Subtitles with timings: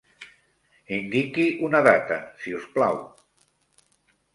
[0.97, 3.03] Indiqui una data, si us plau.